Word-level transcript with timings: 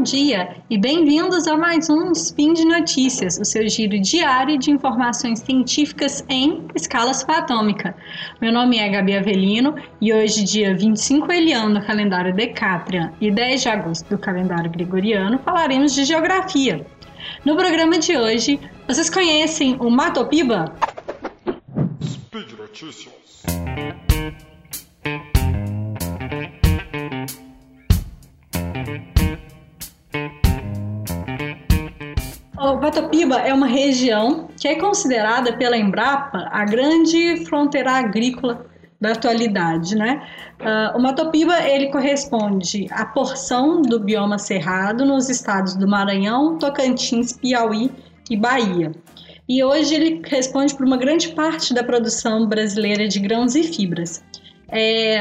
bom 0.00 0.04
dia 0.04 0.56
e 0.70 0.78
bem-vindos 0.78 1.46
a 1.46 1.58
mais 1.58 1.90
um 1.90 2.10
Spin 2.12 2.54
de 2.54 2.64
Notícias, 2.64 3.38
o 3.38 3.44
seu 3.44 3.68
giro 3.68 4.00
diário 4.00 4.58
de 4.58 4.70
informações 4.70 5.40
científicas 5.40 6.24
em 6.26 6.66
escala 6.74 7.12
subatômica. 7.12 7.94
Meu 8.40 8.50
nome 8.50 8.78
é 8.78 8.88
Gabi 8.88 9.14
Avelino 9.14 9.74
e 10.00 10.10
hoje, 10.10 10.42
dia 10.42 10.74
25 10.74 11.30
Eliano 11.30 11.78
do 11.78 11.86
calendário 11.86 12.34
Decatrian 12.34 13.12
e 13.20 13.30
10 13.30 13.60
de 13.60 13.68
agosto 13.68 14.08
do 14.08 14.16
calendário 14.16 14.70
Gregoriano, 14.70 15.38
falaremos 15.44 15.94
de 15.94 16.06
geografia. 16.06 16.86
No 17.44 17.54
programa 17.54 17.98
de 17.98 18.16
hoje, 18.16 18.58
vocês 18.88 19.10
conhecem 19.10 19.76
o 19.78 19.90
Matopiba? 19.90 20.74
Speed 22.02 22.52
Notícias. 22.58 23.20
O 32.90 32.92
Patopiba 32.92 33.36
é 33.36 33.54
uma 33.54 33.68
região 33.68 34.48
que 34.60 34.66
é 34.66 34.74
considerada 34.74 35.52
pela 35.52 35.76
Embrapa 35.76 36.48
a 36.50 36.64
grande 36.64 37.44
fronteira 37.46 37.92
agrícola 37.92 38.66
da 39.00 39.12
atualidade, 39.12 39.94
né? 39.94 40.26
Uh, 40.60 40.98
o 40.98 41.00
Matopiba 41.00 41.56
ele 41.60 41.86
corresponde 41.92 42.88
à 42.90 43.04
porção 43.04 43.80
do 43.80 44.00
bioma 44.00 44.38
cerrado 44.38 45.04
nos 45.04 45.30
estados 45.30 45.76
do 45.76 45.86
Maranhão, 45.86 46.58
Tocantins, 46.58 47.32
Piauí 47.34 47.92
e 48.28 48.36
Bahia. 48.36 48.90
E 49.48 49.62
hoje 49.62 49.94
ele 49.94 50.20
responde 50.26 50.74
por 50.74 50.84
uma 50.84 50.96
grande 50.96 51.28
parte 51.28 51.72
da 51.72 51.84
produção 51.84 52.48
brasileira 52.48 53.06
de 53.06 53.20
grãos 53.20 53.54
e 53.54 53.62
fibras. 53.62 54.20
É, 54.72 55.20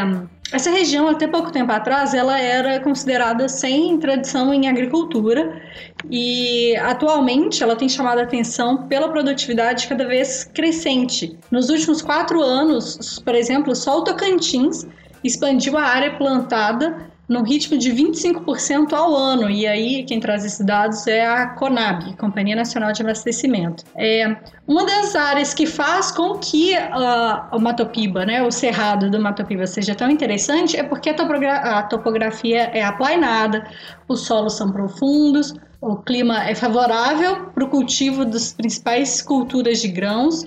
essa 0.51 0.71
região, 0.71 1.07
até 1.07 1.27
pouco 1.27 1.51
tempo 1.51 1.71
atrás, 1.71 2.13
ela 2.13 2.39
era 2.39 2.79
considerada 2.79 3.47
sem 3.47 3.97
tradição 3.99 4.51
em 4.51 4.67
agricultura 4.67 5.61
e 6.09 6.75
atualmente 6.77 7.61
ela 7.61 7.75
tem 7.75 7.87
chamado 7.87 8.19
a 8.19 8.23
atenção 8.23 8.87
pela 8.87 9.09
produtividade 9.09 9.87
cada 9.87 10.07
vez 10.07 10.43
crescente. 10.43 11.37
Nos 11.51 11.69
últimos 11.69 12.01
quatro 12.01 12.41
anos, 12.41 13.19
por 13.19 13.35
exemplo, 13.35 13.75
só 13.75 13.99
o 13.99 14.03
Tocantins 14.03 14.87
expandiu 15.23 15.77
a 15.77 15.83
área 15.83 16.15
plantada 16.15 17.08
no 17.29 17.43
ritmo 17.43 17.77
de 17.77 17.91
25% 17.91 18.91
ao 18.91 19.15
ano. 19.15 19.49
E 19.49 19.67
aí, 19.67 20.03
quem 20.03 20.19
traz 20.19 20.43
esses 20.43 20.65
dados 20.65 21.05
é 21.05 21.25
a 21.25 21.49
CONAB, 21.49 22.17
Companhia 22.17 22.55
Nacional 22.55 22.91
de 22.91 23.03
Abastecimento. 23.03 23.83
É 23.95 24.35
uma 24.67 24.83
das 24.83 25.15
áreas 25.15 25.53
que 25.53 25.67
faz 25.67 26.11
com 26.11 26.39
que 26.39 26.73
uh, 26.75 27.55
o 27.55 27.59
Matopiba, 27.59 28.25
né, 28.25 28.41
o 28.41 28.51
cerrado 28.51 29.11
do 29.11 29.21
Matopiba, 29.21 29.67
seja 29.67 29.93
tão 29.93 30.09
interessante 30.09 30.75
é 30.75 30.83
porque 30.83 31.09
a, 31.09 31.13
topogra 31.13 31.57
a 31.57 31.83
topografia 31.83 32.71
é 32.73 32.83
aplainada, 32.83 33.67
os 34.07 34.21
solos 34.21 34.53
são 34.53 34.71
profundos, 34.71 35.53
o 35.79 35.97
clima 35.97 36.43
é 36.43 36.55
favorável 36.55 37.45
para 37.51 37.63
o 37.63 37.69
cultivo 37.69 38.25
das 38.25 38.51
principais 38.53 39.21
culturas 39.21 39.79
de 39.79 39.87
grãos, 39.87 40.45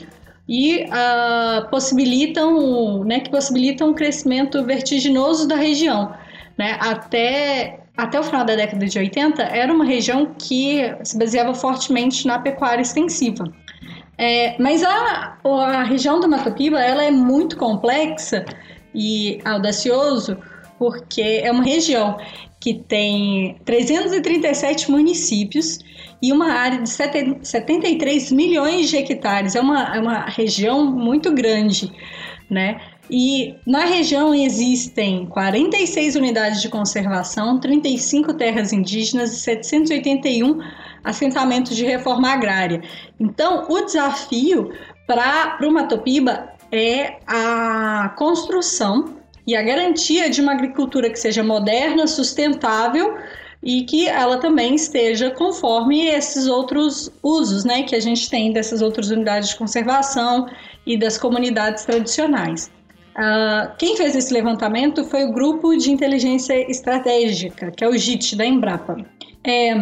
e 0.48 0.84
uh, 0.84 1.70
possibilitam, 1.70 3.04
né, 3.04 3.20
que 3.20 3.30
possibilitam 3.30 3.90
o 3.90 3.94
crescimento 3.94 4.62
vertiginoso 4.64 5.46
da 5.46 5.54
região. 5.54 6.12
Né? 6.58 6.76
Até, 6.80 7.80
até 7.96 8.20
o 8.20 8.22
final 8.22 8.44
da 8.44 8.54
década 8.54 8.86
de 8.86 8.98
80, 8.98 9.42
era 9.42 9.72
uma 9.72 9.84
região 9.84 10.34
que 10.38 10.94
se 11.02 11.18
baseava 11.18 11.54
fortemente 11.54 12.26
na 12.26 12.38
pecuária 12.38 12.82
extensiva. 12.82 13.44
É, 14.18 14.54
mas 14.60 14.82
a, 14.82 15.38
a 15.42 15.82
região 15.84 16.20
do 16.20 16.28
Mato 16.28 16.52
Piba 16.52 16.80
ela 16.80 17.02
é 17.02 17.10
muito 17.10 17.56
complexa 17.56 18.44
e 18.94 19.40
audacioso 19.44 20.36
porque 20.78 21.40
é 21.42 21.50
uma 21.50 21.64
região 21.64 22.18
que 22.60 22.74
tem 22.74 23.56
337 23.64 24.90
municípios 24.90 25.78
e 26.22 26.32
uma 26.32 26.52
área 26.52 26.80
de 26.80 26.88
73 26.88 28.30
milhões 28.30 28.88
de 28.88 28.96
hectares. 28.96 29.56
É 29.56 29.60
uma, 29.60 29.96
é 29.96 30.00
uma 30.00 30.20
região 30.26 30.84
muito 30.84 31.32
grande, 31.32 31.92
né? 32.48 32.80
E 33.10 33.56
na 33.66 33.84
região 33.84 34.34
existem 34.34 35.26
46 35.26 36.16
unidades 36.16 36.62
de 36.62 36.68
conservação, 36.68 37.58
35 37.58 38.34
terras 38.34 38.72
indígenas 38.72 39.32
e 39.32 39.40
781 39.40 40.60
assentamentos 41.04 41.76
de 41.76 41.84
reforma 41.84 42.32
agrária. 42.32 42.82
Então, 43.18 43.66
o 43.68 43.80
desafio 43.84 44.72
para 45.06 45.58
o 45.62 45.72
Matopiba 45.72 46.48
é 46.70 47.18
a 47.26 48.14
construção 48.16 49.16
e 49.46 49.56
a 49.56 49.62
garantia 49.62 50.30
de 50.30 50.40
uma 50.40 50.52
agricultura 50.52 51.10
que 51.10 51.18
seja 51.18 51.42
moderna, 51.42 52.06
sustentável 52.06 53.16
e 53.62 53.82
que 53.82 54.08
ela 54.08 54.38
também 54.38 54.74
esteja 54.74 55.30
conforme 55.30 56.06
esses 56.06 56.46
outros 56.46 57.10
usos, 57.22 57.64
né, 57.64 57.82
que 57.82 57.94
a 57.94 58.00
gente 58.00 58.28
tem 58.28 58.52
dessas 58.52 58.82
outras 58.82 59.10
unidades 59.10 59.50
de 59.50 59.56
conservação 59.56 60.48
e 60.86 60.96
das 60.96 61.16
comunidades 61.16 61.84
tradicionais. 61.84 62.70
Uh, 63.12 63.70
quem 63.78 63.96
fez 63.96 64.16
esse 64.16 64.32
levantamento 64.32 65.04
foi 65.04 65.24
o 65.24 65.32
Grupo 65.32 65.76
de 65.76 65.90
Inteligência 65.90 66.70
Estratégica, 66.70 67.70
que 67.70 67.84
é 67.84 67.88
o 67.88 67.96
GIT 67.96 68.36
da 68.36 68.46
Embrapa. 68.46 68.96
É, 69.44 69.74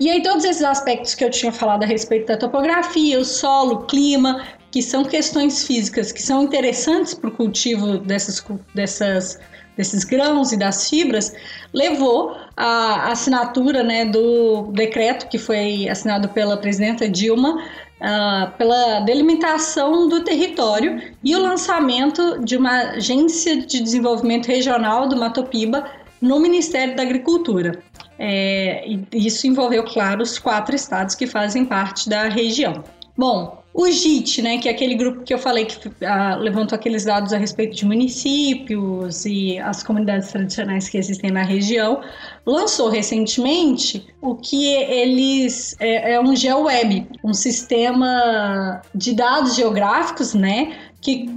e 0.00 0.10
aí 0.10 0.22
todos 0.22 0.44
esses 0.44 0.62
aspectos 0.62 1.14
que 1.14 1.24
eu 1.24 1.30
tinha 1.30 1.52
falado 1.52 1.84
a 1.84 1.86
respeito 1.86 2.26
da 2.26 2.36
topografia, 2.36 3.18
o 3.18 3.24
solo, 3.24 3.74
o 3.74 3.86
clima, 3.86 4.44
que 4.70 4.82
são 4.82 5.04
questões 5.04 5.64
físicas 5.64 6.12
que 6.12 6.20
são 6.20 6.42
interessantes 6.42 7.14
para 7.14 7.30
o 7.30 7.32
cultivo 7.32 7.98
dessas, 7.98 8.44
dessas, 8.74 9.38
desses 9.78 10.04
grãos 10.04 10.52
e 10.52 10.58
das 10.58 10.90
fibras, 10.90 11.32
levou 11.72 12.36
a 12.56 13.12
assinatura 13.12 13.82
né, 13.84 14.04
do 14.04 14.72
decreto 14.72 15.28
que 15.28 15.38
foi 15.38 15.88
assinado 15.88 16.28
pela 16.28 16.56
presidenta 16.56 17.08
Dilma 17.08 17.62
uh, 18.00 18.50
pela 18.58 19.00
delimitação 19.00 20.08
do 20.08 20.22
território 20.24 21.00
e 21.22 21.34
o 21.34 21.40
lançamento 21.40 22.44
de 22.44 22.56
uma 22.56 22.90
agência 22.90 23.56
de 23.56 23.80
desenvolvimento 23.80 24.46
regional 24.46 25.08
do 25.08 25.16
Matopiba 25.16 25.84
no 26.20 26.40
Ministério 26.40 26.96
da 26.96 27.02
Agricultura. 27.02 27.80
É, 28.18 28.84
isso 29.12 29.46
envolveu, 29.46 29.84
claro, 29.84 30.22
os 30.22 30.40
quatro 30.40 30.74
estados 30.74 31.14
que 31.14 31.28
fazem 31.28 31.64
parte 31.64 32.08
da 32.08 32.24
região. 32.28 32.82
Bom, 33.16 33.57
o 33.74 33.88
JIT, 33.90 34.42
né, 34.42 34.58
que 34.58 34.68
é 34.68 34.72
aquele 34.72 34.94
grupo 34.94 35.22
que 35.22 35.32
eu 35.32 35.38
falei 35.38 35.64
que 35.64 36.04
ah, 36.04 36.34
levantou 36.36 36.74
aqueles 36.74 37.04
dados 37.04 37.32
a 37.32 37.38
respeito 37.38 37.76
de 37.76 37.86
municípios 37.86 39.24
e 39.24 39.58
as 39.58 39.82
comunidades 39.82 40.28
tradicionais 40.28 40.88
que 40.88 40.98
existem 40.98 41.30
na 41.30 41.42
região, 41.42 42.02
lançou 42.44 42.88
recentemente 42.88 44.06
o 44.20 44.34
que 44.34 44.66
eles 44.66 45.76
é, 45.78 46.14
é 46.14 46.20
um 46.20 46.34
GeoWeb, 46.34 47.06
um 47.22 47.34
sistema 47.34 48.82
de 48.94 49.14
dados 49.14 49.54
geográficos, 49.54 50.34
né, 50.34 50.76
que 51.00 51.28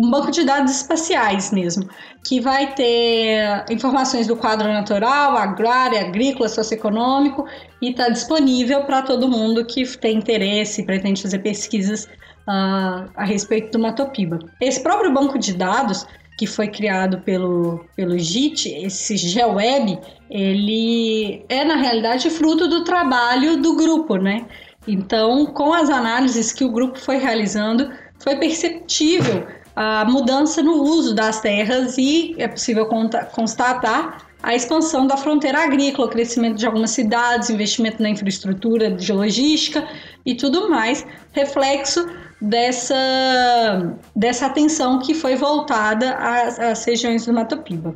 um 0.00 0.10
banco 0.10 0.30
de 0.30 0.44
dados 0.44 0.74
espaciais 0.76 1.52
mesmo, 1.52 1.86
que 2.24 2.40
vai 2.40 2.74
ter 2.74 3.66
informações 3.68 4.26
do 4.26 4.34
quadro 4.34 4.66
natural, 4.66 5.36
agrário, 5.36 6.00
agrícola, 6.00 6.48
socioeconômico 6.48 7.46
e 7.82 7.90
está 7.90 8.08
disponível 8.08 8.84
para 8.84 9.02
todo 9.02 9.28
mundo 9.28 9.62
que 9.62 9.86
tem 9.98 10.16
interesse 10.16 10.80
e 10.80 10.86
pretende 10.86 11.20
fazer 11.20 11.40
pesquisas 11.40 12.04
uh, 12.48 13.10
a 13.14 13.24
respeito 13.26 13.72
do 13.72 13.78
Matopiba. 13.78 14.38
Esse 14.58 14.82
próprio 14.82 15.12
banco 15.12 15.38
de 15.38 15.52
dados 15.52 16.06
que 16.38 16.46
foi 16.46 16.68
criado 16.68 17.20
pelo, 17.20 17.84
pelo 17.94 18.18
JIT, 18.18 18.70
esse 18.70 19.18
GeoWeb, 19.18 19.98
ele 20.30 21.44
é 21.50 21.62
na 21.62 21.76
realidade 21.76 22.30
fruto 22.30 22.66
do 22.66 22.84
trabalho 22.84 23.60
do 23.60 23.76
grupo, 23.76 24.16
né? 24.16 24.46
Então, 24.88 25.44
com 25.44 25.74
as 25.74 25.90
análises 25.90 26.54
que 26.54 26.64
o 26.64 26.72
grupo 26.72 26.98
foi 26.98 27.18
realizando, 27.18 27.90
foi 28.18 28.36
perceptível 28.36 29.46
a 29.74 30.04
mudança 30.04 30.62
no 30.62 30.82
uso 30.82 31.14
das 31.14 31.40
terras 31.40 31.96
e 31.98 32.34
é 32.38 32.48
possível 32.48 32.86
constatar 33.32 34.30
a 34.42 34.54
expansão 34.54 35.06
da 35.06 35.16
fronteira 35.16 35.64
agrícola, 35.64 36.08
o 36.08 36.10
crescimento 36.10 36.56
de 36.56 36.66
algumas 36.66 36.90
cidades, 36.90 37.50
investimento 37.50 38.02
na 38.02 38.08
infraestrutura 38.08 38.90
de 38.90 39.12
logística 39.12 39.86
e 40.24 40.34
tudo 40.34 40.70
mais, 40.70 41.06
reflexo 41.32 42.08
dessa, 42.40 43.96
dessa 44.16 44.46
atenção 44.46 44.98
que 44.98 45.12
foi 45.14 45.36
voltada 45.36 46.14
às, 46.14 46.58
às 46.58 46.84
regiões 46.84 47.26
do 47.26 47.32
Mato 47.32 47.58
Piba. 47.58 47.92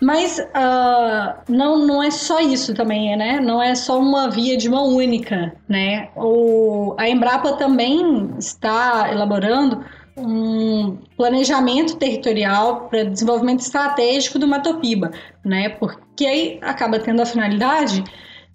Mas 0.00 0.38
uh, 0.38 1.34
não, 1.48 1.78
não 1.78 2.02
é 2.02 2.10
só 2.10 2.38
isso 2.40 2.74
também, 2.74 3.16
né? 3.16 3.40
Não 3.40 3.62
é 3.62 3.74
só 3.74 3.98
uma 3.98 4.28
via 4.28 4.56
de 4.56 4.68
mão 4.68 4.88
única, 4.88 5.54
né? 5.66 6.08
O, 6.14 6.94
a 6.98 7.08
Embrapa 7.08 7.54
também 7.54 8.30
está 8.38 9.10
elaborando 9.10 9.82
um 10.16 10.96
planejamento 11.16 11.96
territorial 11.96 12.88
para 12.88 13.04
desenvolvimento 13.04 13.60
estratégico 13.60 14.38
do 14.38 14.46
Matopiba, 14.46 15.10
né? 15.44 15.68
Porque 15.70 16.24
aí 16.24 16.58
acaba 16.62 16.98
tendo 16.98 17.20
a 17.20 17.26
finalidade 17.26 18.04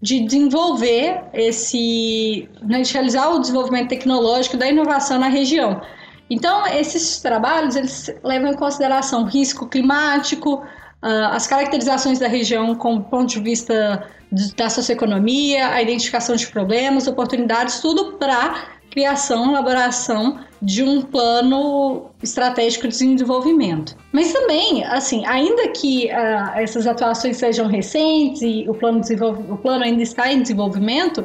de 0.02 0.22
desenvolver 0.22 1.24
esse, 1.34 2.48
né, 2.62 2.82
de 2.82 2.94
realizar 2.94 3.30
o 3.30 3.40
desenvolvimento 3.40 3.90
tecnológico 3.90 4.56
da 4.56 4.68
inovação 4.68 5.20
na 5.20 5.28
região. 5.28 5.82
Então, 6.30 6.66
esses 6.68 7.20
trabalhos 7.20 7.76
eles 7.76 8.10
levam 8.24 8.52
em 8.52 8.56
consideração 8.56 9.26
risco 9.26 9.68
climático, 9.68 10.64
uh, 11.04 11.34
as 11.34 11.48
caracterizações 11.48 12.20
da 12.20 12.28
região 12.28 12.76
com 12.76 13.02
ponto 13.02 13.30
de 13.30 13.42
vista 13.42 14.08
da 14.56 14.70
socioeconomia, 14.70 15.70
a 15.70 15.82
identificação 15.82 16.36
de 16.36 16.48
problemas, 16.48 17.08
oportunidades, 17.08 17.80
tudo 17.80 18.14
para 18.14 18.79
criação, 18.90 19.52
elaboração 19.52 20.40
de 20.62 20.84
um 20.84 21.02
plano 21.02 22.10
estratégico 22.22 22.88
de 22.88 23.14
desenvolvimento. 23.14 23.96
Mas 24.12 24.34
também, 24.34 24.84
assim, 24.86 25.26
ainda 25.26 25.70
que 25.70 26.08
uh, 26.08 26.60
essas 26.60 26.86
atuações 26.86 27.38
sejam 27.38 27.68
recentes 27.68 28.42
e 28.42 28.66
o 28.68 28.74
plano, 28.74 29.02
o 29.50 29.58
plano 29.58 29.84
ainda 29.84 30.04
está 30.04 30.32
em 30.32 30.42
desenvolvimento, 30.42 31.20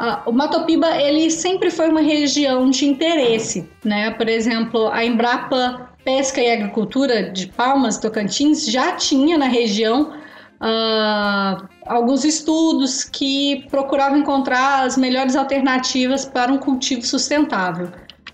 uh, 0.00 0.28
o 0.28 0.32
Matopiba 0.32 0.96
ele 0.96 1.30
sempre 1.30 1.70
foi 1.70 1.88
uma 1.88 2.00
região 2.00 2.68
de 2.68 2.84
interesse, 2.86 3.68
né? 3.84 4.10
Por 4.10 4.28
exemplo, 4.28 4.88
a 4.88 5.04
Embrapa 5.04 5.88
Pesca 6.04 6.40
e 6.40 6.50
Agricultura 6.50 7.30
de 7.30 7.46
Palmas, 7.48 7.98
Tocantins, 7.98 8.66
já 8.66 8.92
tinha 8.92 9.38
na 9.38 9.46
região 9.46 10.12
uh, 10.60 11.68
alguns 11.86 12.24
estudos 12.24 13.04
que 13.04 13.66
procuravam 13.70 14.18
encontrar 14.18 14.84
as 14.84 14.96
melhores 14.96 15.36
alternativas 15.36 16.24
para 16.24 16.52
um 16.52 16.58
cultivo 16.58 17.02
sustentável, 17.04 17.90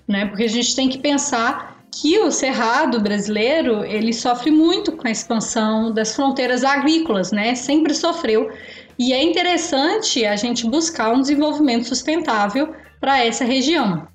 né? 0.09 0.26
Porque 0.26 0.44
a 0.44 0.49
gente 0.49 0.75
tem 0.75 0.88
que 0.88 0.99
pensar 0.99 1.75
que 1.91 2.19
o 2.19 2.31
cerrado 2.31 3.00
brasileiro 3.00 3.85
ele 3.85 4.12
sofre 4.12 4.50
muito 4.50 4.93
com 4.93 5.06
a 5.06 5.11
expansão 5.11 5.93
das 5.93 6.15
fronteiras 6.15 6.65
agrícolas, 6.65 7.31
né? 7.31 7.55
Sempre 7.55 7.94
sofreu 7.94 8.50
e 8.99 9.12
é 9.12 9.23
interessante 9.23 10.25
a 10.25 10.37
gente 10.37 10.69
buscar 10.69 11.12
um 11.12 11.20
desenvolvimento 11.20 11.88
sustentável 11.88 12.75
para 13.00 13.25
essa 13.25 13.44
região. 13.44 14.06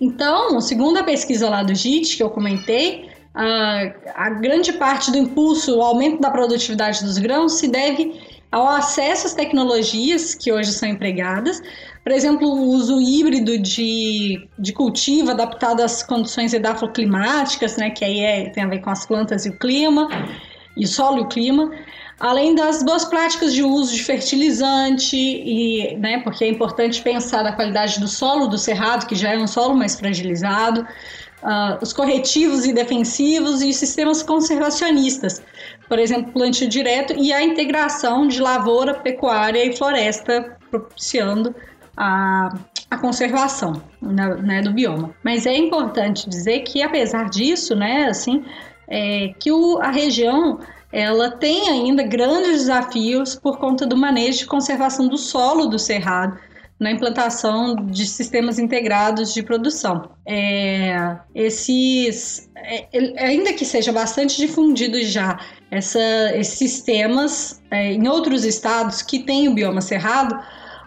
Então, 0.00 0.60
segundo 0.60 0.98
a 0.98 1.02
pesquisa 1.02 1.48
lá 1.48 1.62
do 1.62 1.74
JIT 1.74 2.16
que 2.16 2.22
eu 2.22 2.30
comentei, 2.30 3.08
a, 3.36 3.92
a 4.14 4.30
grande 4.30 4.72
parte 4.72 5.12
do 5.12 5.18
impulso, 5.18 5.76
o 5.76 5.82
aumento 5.82 6.20
da 6.20 6.30
produtividade 6.30 7.04
dos 7.04 7.18
grãos 7.18 7.58
se 7.58 7.68
deve 7.68 8.18
ao 8.50 8.66
acesso 8.66 9.26
às 9.26 9.34
tecnologias 9.34 10.34
que 10.34 10.50
hoje 10.50 10.72
são 10.72 10.88
empregadas, 10.88 11.60
por 12.02 12.12
exemplo, 12.12 12.48
o 12.48 12.68
uso 12.68 13.00
híbrido 13.00 13.58
de, 13.58 14.48
de 14.58 14.72
cultivo 14.72 15.32
adaptado 15.32 15.82
às 15.82 16.02
condições 16.02 16.54
edafoclimáticas, 16.54 17.76
né, 17.76 17.90
que 17.90 18.04
aí 18.04 18.20
é, 18.20 18.48
tem 18.50 18.62
a 18.62 18.68
ver 18.68 18.78
com 18.78 18.88
as 18.88 19.04
plantas 19.04 19.44
e 19.44 19.50
o 19.50 19.58
clima, 19.58 20.08
e 20.76 20.84
o 20.84 20.88
solo 20.88 21.18
e 21.18 21.20
o 21.22 21.28
clima, 21.28 21.70
além 22.18 22.54
das 22.54 22.82
boas 22.82 23.04
práticas 23.04 23.52
de 23.52 23.62
uso 23.62 23.94
de 23.94 24.02
fertilizante, 24.02 25.16
e, 25.16 25.96
né, 25.98 26.20
porque 26.20 26.44
é 26.44 26.48
importante 26.48 27.02
pensar 27.02 27.44
na 27.44 27.52
qualidade 27.52 28.00
do 28.00 28.08
solo 28.08 28.46
do 28.46 28.56
cerrado, 28.56 29.06
que 29.06 29.14
já 29.14 29.32
é 29.32 29.38
um 29.38 29.46
solo 29.46 29.74
mais 29.74 29.94
fragilizado, 29.98 30.80
uh, 31.42 31.78
os 31.82 31.92
corretivos 31.92 32.64
e 32.64 32.72
defensivos 32.72 33.60
e 33.60 33.72
sistemas 33.72 34.22
conservacionistas, 34.22 35.42
por 35.88 35.98
exemplo, 35.98 36.32
plantio 36.32 36.68
direto 36.68 37.12
e 37.16 37.32
a 37.32 37.42
integração 37.42 38.26
de 38.26 38.40
lavoura, 38.40 38.94
pecuária 38.94 39.64
e 39.64 39.76
floresta, 39.76 40.56
propiciando 40.70 41.54
a, 41.96 42.48
a 42.90 42.98
conservação 42.98 43.82
né, 44.00 44.34
né, 44.42 44.62
do 44.62 44.72
bioma. 44.72 45.14
Mas 45.22 45.46
é 45.46 45.54
importante 45.54 46.28
dizer 46.28 46.60
que, 46.60 46.82
apesar 46.82 47.28
disso, 47.28 47.74
né, 47.74 48.06
assim, 48.06 48.42
é, 48.88 49.34
que 49.38 49.52
o, 49.52 49.78
a 49.78 49.90
região 49.90 50.58
ela 50.98 51.30
tem 51.30 51.68
ainda 51.68 52.02
grandes 52.02 52.60
desafios 52.60 53.34
por 53.34 53.58
conta 53.58 53.84
do 53.84 53.94
manejo 53.94 54.38
de 54.38 54.46
conservação 54.46 55.06
do 55.06 55.18
solo 55.18 55.66
do 55.66 55.78
cerrado 55.78 56.38
na 56.80 56.90
implantação 56.90 57.76
de 57.76 58.06
sistemas 58.06 58.58
integrados 58.58 59.34
de 59.34 59.42
produção. 59.42 60.10
É, 60.24 61.16
esses, 61.34 62.48
é, 62.56 62.88
ainda 63.18 63.52
que 63.52 63.66
seja 63.66 63.92
bastante 63.92 64.38
difundido 64.38 65.02
já 65.02 65.38
essa, 65.70 66.00
esses 66.34 66.56
sistemas 66.56 67.62
é, 67.70 67.92
em 67.92 68.08
outros 68.08 68.46
estados 68.46 69.02
que 69.02 69.18
têm 69.18 69.48
o 69.48 69.54
bioma 69.54 69.82
cerrado, 69.82 70.34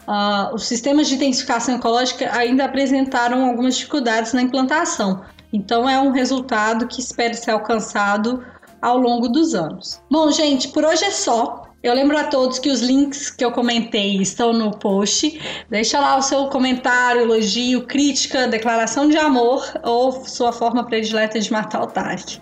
uh, 0.08 0.56
os 0.56 0.66
sistemas 0.66 1.08
de 1.08 1.16
intensificação 1.16 1.76
ecológica 1.76 2.36
ainda 2.36 2.66
apresentaram 2.66 3.46
algumas 3.46 3.78
dificuldades 3.78 4.34
na 4.34 4.42
implantação. 4.42 5.24
Então 5.54 5.88
é 5.88 6.00
um 6.00 6.10
resultado 6.10 6.88
que 6.88 7.00
espera 7.00 7.36
ser 7.36 7.52
alcançado 7.52 8.44
ao 8.82 8.98
longo 8.98 9.28
dos 9.28 9.54
anos. 9.56 10.02
Bom, 10.10 10.32
gente, 10.32 10.68
por 10.70 10.84
hoje 10.84 11.04
é 11.04 11.12
só. 11.12 11.70
Eu 11.82 11.94
lembro 11.94 12.18
a 12.18 12.26
todos 12.26 12.60
que 12.60 12.70
os 12.70 12.82
links 12.82 13.30
que 13.30 13.44
eu 13.44 13.54
comentei 13.54 14.18
estão 14.18 14.52
no 14.52 14.78
post. 14.78 15.40
Deixa 15.70 15.98
lá 15.98 16.18
o 16.18 16.22
seu 16.22 16.48
comentário, 16.48 17.22
elogio, 17.22 17.88
crítica, 17.88 18.50
declaração 18.50 19.08
de 19.08 19.18
amor 19.18 19.64
ou 19.84 20.12
sua 20.26 20.52
forma 20.52 20.84
predileta 20.84 21.40
de 21.40 21.50
matar 21.50 21.84
o 21.84 21.88
Tarek. 21.88 22.38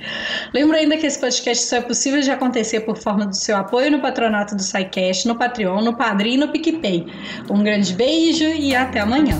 Lembro 0.56 0.75
ainda 0.75 0.98
que 0.98 1.06
esse 1.06 1.19
podcast 1.19 1.66
só 1.66 1.75
é 1.75 1.81
possível 1.81 2.19
de 2.19 2.31
acontecer 2.31 2.80
por 2.80 2.98
forma 2.98 3.28
do 3.28 3.36
seu 3.36 3.56
apoio 3.56 3.92
no 3.92 4.01
patronato 4.01 4.56
do 4.56 4.63
SciCast, 4.63 5.28
no 5.28 5.36
Patreon, 5.36 5.83
no 5.83 5.95
Padrim 5.95 6.33
e 6.33 6.38
no 6.38 6.48
PicPay. 6.48 7.06
Um 7.48 7.62
grande 7.63 7.94
beijo 7.94 8.45
e 8.45 8.75
até 8.75 9.01
amanhã. 9.01 9.40